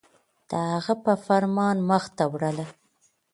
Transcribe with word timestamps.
د 0.49 0.51
هغه 0.73 0.93
په 1.03 1.13
فرمان 1.25 1.77
مخ 1.89 2.03
ته 2.17 2.23
وړله 2.33 2.65